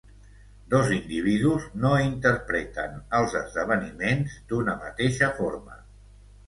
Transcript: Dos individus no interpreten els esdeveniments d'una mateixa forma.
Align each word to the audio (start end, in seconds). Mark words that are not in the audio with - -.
Dos 0.73 0.87
individus 0.95 1.67
no 1.83 1.91
interpreten 2.07 2.97
els 3.21 3.39
esdeveniments 3.43 4.43
d'una 4.53 4.79
mateixa 4.85 5.35
forma. 5.41 5.81